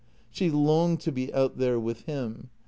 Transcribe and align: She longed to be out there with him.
She 0.31 0.49
longed 0.49 0.99
to 1.01 1.11
be 1.11 1.31
out 1.31 1.59
there 1.59 1.79
with 1.79 2.05
him. 2.07 2.49